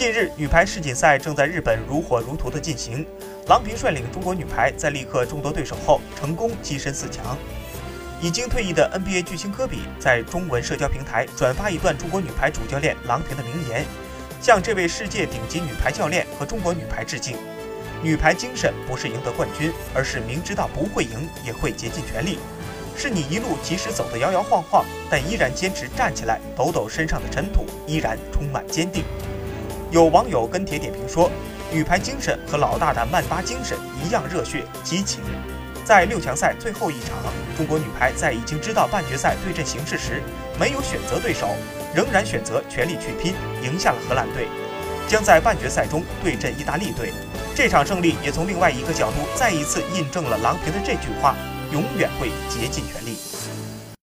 [0.00, 3.06] 近日，女排世锦赛正在日本如火如荼地进行。
[3.48, 7.36] 郎平率领中国女排在力克众多对手后，成功跻身四强。
[8.18, 13.84] 已经退役的 NBA 巨星科比在中文社交平台转发一段中国女排主教练郎平的名言，
[14.40, 17.36] 向这位世界顶级女排教练和中国女排致敬。
[18.02, 22.38] 女排精神不是赢得冠军，而是明知道不会赢也会竭尽全力。
[22.96, 29.04] 是你一路即使走得摇摇晃晃，但依然坚持站起来，抖抖身上的尘土，依然充满坚定。
[29.90, 31.28] 有网友跟帖点评说
[31.72, 35.20] ：“女排精神和老大的曼巴精神一样热血激情。”
[35.84, 37.18] 在六强赛最后一场，
[37.56, 40.22] 中国女排在已经知道半决赛对阵形势时，
[40.60, 41.48] 没有选择对手，
[41.92, 43.34] 仍然选择全力去拼，
[43.64, 44.46] 赢下了荷兰队，
[45.08, 47.12] 将在半决赛中对阵意大利队。
[47.56, 51.34] 这场胜利也从另外一个角度再一次印证了郎平的这句话
[51.72, 53.16] ：“永远会竭尽全力。”